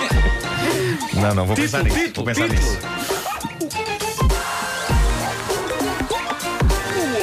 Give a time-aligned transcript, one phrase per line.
[1.14, 2.12] Não, não, vou pensar nisso.
[2.14, 2.78] vou pensar nisso.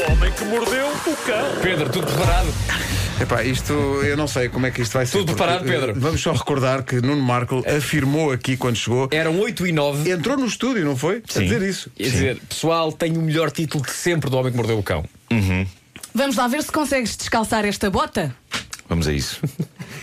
[0.08, 1.62] O homem que mordeu o cão.
[1.62, 2.48] Pedro, tudo preparado?
[3.22, 5.12] Epá, isto eu não sei como é que isto vai ser.
[5.20, 5.92] Tudo porque, preparado, Pedro?
[5.92, 9.08] eh, Vamos só recordar que Nuno Marco afirmou aqui quando chegou.
[9.12, 10.10] Eram 8 e 9.
[10.12, 11.22] Entrou no estúdio, não foi?
[11.30, 11.44] A Sim.
[11.44, 11.92] dizer isso.
[11.96, 15.06] Quer dizer, pessoal, tenho o melhor título de sempre do Homem que Mordeu o Cão.
[16.14, 18.36] Vamos lá ver se consegues descalçar esta bota.
[18.90, 19.40] Vamos a isso.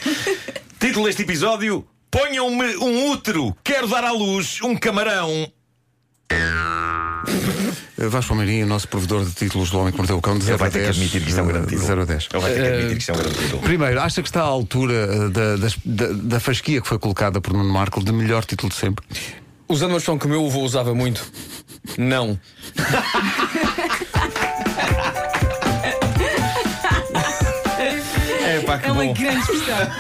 [0.81, 5.51] Título deste episódio: Ponham-me um útero, quero dar à luz um camarão.
[6.33, 10.55] Eh, Vasco Palmeirinho, nosso provedor de títulos do Homem que Mordeu o Cão, de 0
[10.55, 10.97] Ele vai a ter que 10.
[10.97, 11.87] admitir que isto é um grande título.
[11.87, 12.29] 0 a 10.
[12.33, 13.63] Ele vai ter que admitir que isto é um grande título.
[13.63, 17.41] Primeiro, acha que está à altura eh, da, das- da, da fasquia que foi colocada
[17.41, 19.05] por Nuno Marco de melhor título de sempre?
[19.69, 21.25] Usando uma expressão que o meu avô usava muito.
[21.99, 22.39] Não.
[28.71, 29.15] É pá, que É uma bom.
[29.15, 29.77] grande expressão.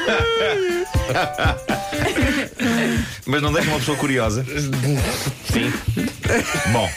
[3.26, 4.44] Mas não deixa uma pessoa curiosa.
[4.44, 5.72] Sim.
[6.72, 6.88] Bom.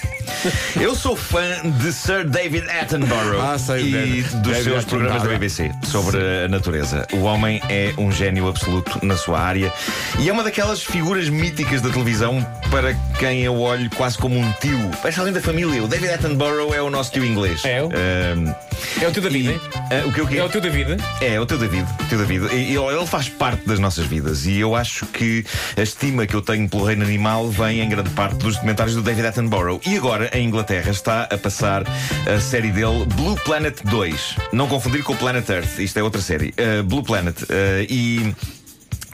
[0.80, 1.42] Eu sou fã
[1.80, 4.24] de Sir David Attenborough Ah, sei, e David.
[4.38, 5.30] dos David seus programas da.
[5.30, 7.08] BBC sobre a natureza.
[7.14, 9.72] O homem é um gênio absoluto na sua área
[10.20, 14.52] e é uma daquelas figuras míticas da televisão para quem eu olho quase como um
[14.60, 14.78] tio.
[15.02, 15.82] Parece alguém da família.
[15.84, 17.64] O David Attenborough é o nosso tio inglês.
[17.64, 17.88] É o?
[17.88, 18.54] Ahm,
[19.02, 19.60] É o teu David, e-?
[19.94, 20.38] Ah, o que o quê?
[20.38, 20.98] É o teu David.
[21.22, 22.46] É, o teu David, o teu David.
[22.54, 25.46] Ele, ele faz parte das nossas vidas e eu acho que
[25.78, 29.02] a estima que eu tenho pelo reino animal vem em grande parte dos documentários do
[29.02, 29.80] David Attenborough.
[29.86, 31.84] E agora, em Inglaterra, está a passar
[32.28, 34.36] a série dele Blue Planet 2.
[34.52, 36.54] Não confundir com o Planet Earth, isto é outra série.
[36.58, 37.42] Uh, Blue Planet.
[37.44, 37.48] Uh,
[37.90, 38.36] e.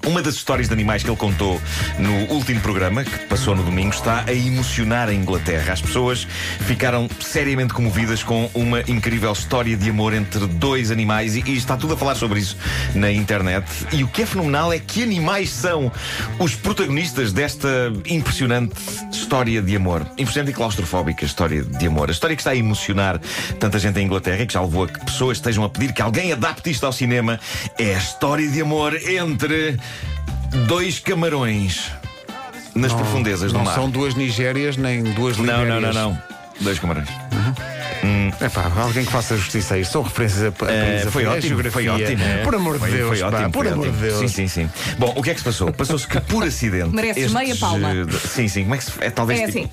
[0.06, 1.62] Uma das histórias de animais que ele contou
[1.98, 5.74] no último programa, que passou no domingo, está a emocionar a Inglaterra.
[5.74, 6.28] As pessoas
[6.62, 11.78] ficaram seriamente comovidas com uma incrível história de amor entre dois animais e, e está
[11.78, 12.58] tudo a falar sobre isso
[12.96, 13.66] na internet.
[13.92, 15.92] E o que é fenomenal é que animais são
[16.40, 18.74] os protagonistas desta impressionante
[19.12, 20.06] história de amor.
[20.18, 22.10] Impressionante e claustrofóbica história de amor.
[22.10, 23.20] A história que está a emocionar
[23.60, 26.02] tanta gente em Inglaterra e que já levou a que pessoas estejam a pedir que
[26.02, 27.40] alguém adapte isto ao cinema
[27.78, 29.78] é a história de amor entre
[30.68, 31.92] dois camarões
[32.76, 33.76] nas profundezas do Não mar.
[33.76, 35.96] são duas Nigérias nem duas Não, não, Libérias.
[35.96, 36.22] não, não.
[36.62, 37.08] Dois camarões.
[38.42, 39.92] É pá, alguém que faça justiça a isto.
[39.92, 42.22] São referências a, Eh, a foi a ótimo, foi ótimo.
[42.46, 43.98] Por amor de Foi- Deus, foi pá, ótimo, por foi amor de.
[43.98, 44.20] Deus.
[44.20, 44.70] Sim, sim, sim.
[44.98, 45.74] Bom, o que é que se passou?
[45.74, 46.90] Passou-se que por acidente.
[46.96, 47.90] Mereces meia palma.
[48.26, 48.62] Sim, sim.
[48.64, 48.92] Como é que se.
[49.02, 49.70] É talvez É tipo- assim.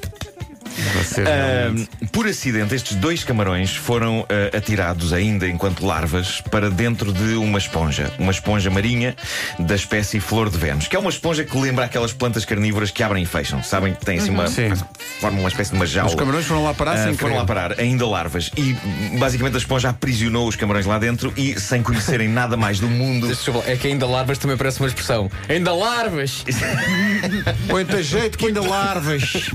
[0.77, 7.35] Realmente- por acidente, estes dois camarões foram ah, atirados ainda enquanto larvas para dentro de
[7.35, 8.13] uma esponja.
[8.19, 9.15] Uma esponja marinha
[9.59, 13.03] da espécie flor de Vênus, que é uma esponja que lembra aquelas plantas carnívoras que
[13.03, 13.63] abrem e fecham.
[13.63, 14.47] Sabem que tem assim uma.
[14.49, 14.73] Sim.
[15.21, 16.11] forma uma espécie de uma jaula.
[16.11, 17.39] Os camarões foram lá parar Ah, sem foram querer.
[17.39, 18.51] lá parar, ainda larvas.
[18.57, 18.75] E
[19.19, 23.29] basicamente a esponja aprisionou os camarões lá dentro e, sem conhecerem nada mais do mundo.
[23.67, 25.31] É que ainda larvas também parece uma expressão.
[25.49, 26.45] Ainda larvas!
[27.69, 29.23] Põe tem jeito que ainda larvas.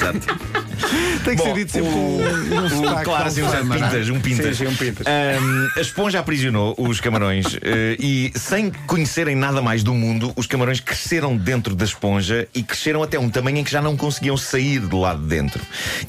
[0.00, 0.59] Exato.
[1.24, 3.78] Tem que Bom, ser dito sempre um, um sotaque claro, assim, um não é?
[3.78, 4.56] pintas, um pintas.
[4.56, 5.06] Sim, um pintas.
[5.06, 10.46] Ahm, a esponja aprisionou os camarões eh, e, sem conhecerem nada mais do mundo, os
[10.46, 14.36] camarões cresceram dentro da esponja e cresceram até um tamanho em que já não conseguiam
[14.36, 15.62] sair de lá de dentro.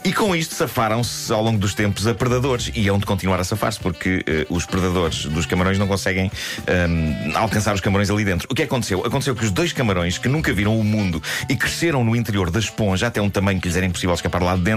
[0.04, 3.44] E com isto safaram-se ao longo dos tempos a predadores e hão de continuar a
[3.44, 6.32] safar-se porque eh, os predadores dos camarões não conseguem
[6.68, 8.48] ahm, alcançar os camarões ali dentro.
[8.50, 9.06] O que aconteceu?
[9.06, 12.60] Aconteceu que os dois camarões que nunca viram o mundo e cresceram no interior da
[12.60, 14.71] esponja até um tamanho que lhes era impossível escapar lá de dentro,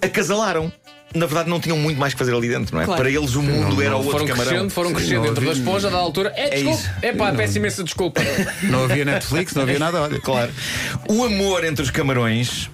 [0.00, 0.72] acasalaram.
[1.14, 2.84] Na verdade, não tinham muito mais que fazer ali dentro, não é?
[2.84, 3.00] Claro.
[3.00, 4.50] Para eles, o mundo era o outro Foram camarão.
[4.50, 6.32] crescendo, foram crescendo não dentro da esponja da altura.
[6.36, 6.78] É, desculpa.
[6.78, 6.90] isso.
[7.00, 8.20] É pá, peço imensa desculpa.
[8.64, 10.02] Não havia Netflix, não havia nada.
[10.02, 10.20] Olha.
[10.20, 10.52] Claro.
[11.08, 12.68] O amor entre os camarões.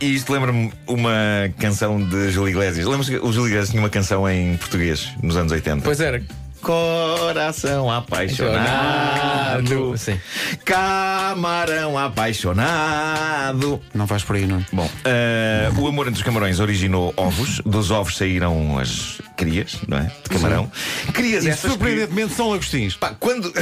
[0.00, 1.12] E isto lembra-me uma
[1.58, 2.86] canção de Júlio Iglesias.
[2.86, 5.82] Lembra-se que o Júlio Iglesias tinha uma canção em português nos anos 80?
[5.82, 6.22] Pois era.
[6.66, 9.96] Coração apaixonado.
[9.96, 10.18] Sim.
[10.64, 13.80] Camarão apaixonado.
[13.94, 14.66] Não vais por aí, não.
[14.72, 17.60] Bom, eh, o amor entre os camarões originou ovos.
[17.64, 20.10] Dos ovos saíram as crias, não é?
[20.24, 20.68] De camarão.
[21.12, 21.68] Crias E essas que...
[21.68, 22.96] surpreendentemente são lagostins.
[22.96, 23.52] Pá, quando.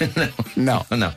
[0.56, 0.86] Não.
[0.88, 1.12] Não.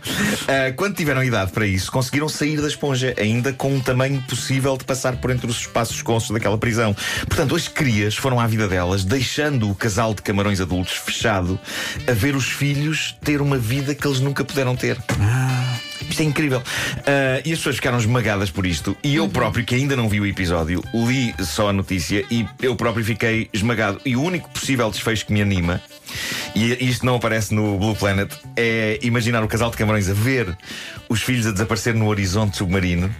[0.47, 4.75] Ah, quando tiveram idade para isso, conseguiram sair da esponja, ainda com um tamanho possível
[4.75, 6.93] de passar por entre os espaços consos daquela prisão.
[7.27, 12.13] Portanto, as crias foram à vida delas, deixando o casal de camarões adultos fechado, a
[12.13, 14.97] ver os filhos ter uma vida que eles nunca puderam ter.
[16.09, 16.63] Isto é incrível.
[17.05, 18.97] Ah, e as pessoas ficaram esmagadas por isto.
[19.03, 22.75] E eu próprio, que ainda não vi o episódio, li só a notícia e eu
[22.75, 24.01] próprio fiquei esmagado.
[24.05, 25.81] E o único possível desfecho que me anima,
[26.55, 30.57] e isto não aparece no Blue Planet, é imaginar o casal de camarões a ver
[31.07, 33.13] os filhos a desaparecer no horizonte submarino.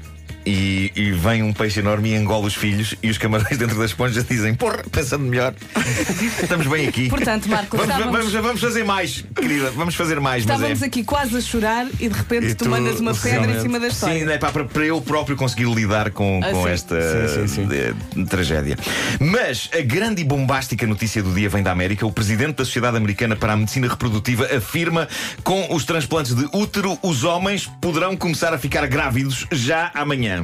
[0.50, 3.86] E, e vem um peixe enorme e engola os filhos e os camarões dentro da
[3.86, 5.54] esponja dizem: Porra, pensando melhor,
[6.42, 7.08] estamos bem aqui.
[7.08, 10.44] Portanto, Marco, vamos, estávamos- vamos, vamos fazer mais, querida, vamos fazer mais.
[10.46, 10.86] mas Estávamos é...
[10.88, 13.80] aqui quase a chorar e de repente E tu, tu, mandas uma pedra em cima
[13.80, 14.26] da história.
[14.26, 16.70] Sim, é pá, para, para eu próprio conseguir lidar com, Ah, com sim.
[16.70, 17.00] esta
[17.30, 17.70] Sim, sim, sim.
[17.72, 18.76] eh, tragédia.
[19.20, 22.08] Mas a grande e bombástica notícia do dia vem da América.
[22.08, 25.08] O presidente da Sociedade Americana para a Medicina Reprodutiva afirma
[25.44, 30.39] com os transplantes de útero os homens poderão começar a ficar grávidos já amanhã.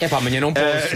[0.00, 0.88] É para amanhã não posso.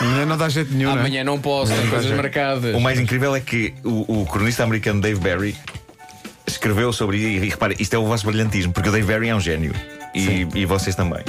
[0.00, 1.00] Amanhã não dá jeito nenhum, não é?
[1.00, 2.74] Amanhã não posso, tenho coisas marcadas.
[2.74, 5.56] O mais incrível é que o, o cronista americano Dave Barry
[6.46, 7.44] escreveu sobre isso.
[7.44, 9.74] E repare, isto é o vosso brilhantismo, porque o Dave Barry é um gênio.
[10.14, 11.24] E, e vocês também.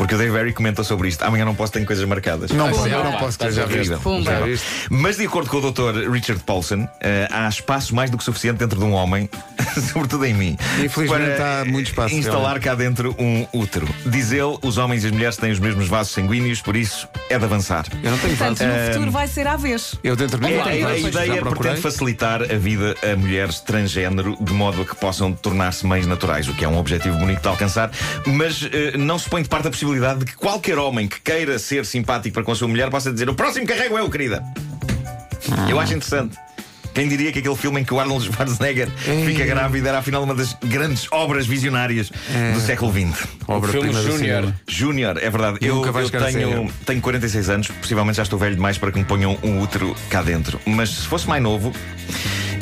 [0.00, 1.22] Porque o Dave Barry comenta sobre isto.
[1.22, 2.50] Amanhã não posso, tenho coisas marcadas.
[2.52, 3.98] Não, posso, eu não pá, posso ter, já.
[3.98, 4.30] Pumba.
[4.30, 4.66] Já viste?
[4.88, 6.10] Mas de acordo com o Dr.
[6.10, 9.28] Richard Paulson, eh, há espaço mais do que suficiente dentro de um homem,
[9.92, 13.86] sobretudo em mim, Infelizmente para há muito espaço, instalar cá dentro um útero.
[14.06, 17.38] Diz ele, os homens e as mulheres têm os mesmos vasos sanguíneos, por isso é
[17.38, 17.84] de avançar.
[18.02, 18.72] Eu não tenho Portanto, vaso.
[18.72, 19.96] no futuro vai ser à vez.
[20.02, 24.34] Eu dentro de mim É, não a, ideia pretende facilitar a vida a mulheres transgênero
[24.40, 27.48] de modo a que possam tornar-se mães naturais, o que é um objetivo bonito de
[27.48, 27.90] alcançar,
[28.26, 31.58] mas eh, não se põe de parte a possibilidade de que qualquer homem que queira
[31.58, 34.42] ser simpático para com a sua mulher possa dizer: O próximo carrego eu, querida.
[35.68, 36.36] Eu acho interessante.
[36.94, 38.90] Quem diria que aquele filme em que o Arnold Schwarzenegger
[39.24, 42.10] fica grávida era afinal uma das grandes obras visionárias
[42.52, 43.28] do século XX?
[43.46, 44.54] Obra-prima filme Júnior.
[44.66, 45.58] Júnior, é verdade.
[45.60, 49.04] Eu, Nunca eu tenho, tenho 46 anos, possivelmente já estou velho demais para que me
[49.04, 50.60] ponham um útero cá dentro.
[50.66, 51.72] Mas se fosse mais novo,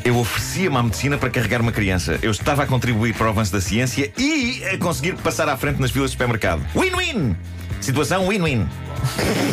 [0.05, 2.19] eu oferecia-me à medicina para carregar uma criança.
[2.23, 5.81] Eu estava a contribuir para o avanço da ciência e a conseguir passar à frente
[5.81, 6.63] nas filas de supermercado.
[6.75, 7.37] Win-win!
[7.81, 8.67] Situação win-win.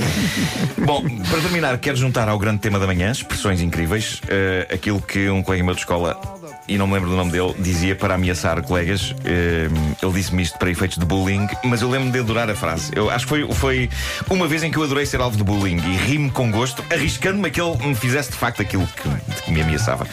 [0.85, 5.29] Bom, para terminar, quero juntar ao grande tema da manhã, expressões incríveis, eh, aquilo que
[5.29, 6.19] um colega meu de escola,
[6.67, 9.13] e não me lembro do nome dele, dizia para ameaçar colegas.
[9.23, 9.67] Eh,
[10.01, 12.91] ele disse-me isto para efeitos de bullying, mas eu lembro-me de adorar a frase.
[12.95, 13.89] Eu acho que foi, foi
[14.29, 17.47] uma vez em que eu adorei ser alvo de bullying e ri-me com gosto, arriscando-me
[17.47, 20.07] a que ele me fizesse de facto aquilo que, que me ameaçava.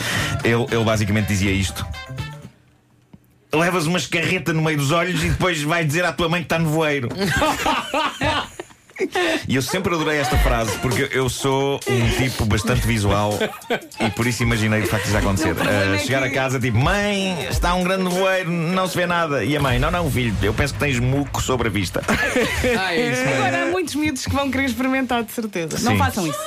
[0.45, 1.87] Ele, ele basicamente dizia isto.
[3.55, 6.47] Levas uma escarreta no meio dos olhos e depois vais dizer à tua mãe que
[6.47, 7.09] está no voeiro.
[9.49, 13.39] E eu sempre adorei esta frase porque eu sou um tipo bastante visual
[14.01, 15.55] e por isso imaginei de facto isso acontecer.
[15.95, 19.45] É chegar que- a casa tipo, mãe, está um grande voeiro, não se vê nada.
[19.45, 22.03] E a mãe, não, não, filho, eu penso que tens muco sobre a vista.
[22.79, 23.23] Ah, é isso.
[23.35, 25.79] Agora há muitos miúdos que vão querer experimentar, de certeza.
[25.81, 25.99] Não Sim.
[25.99, 26.39] façam isso.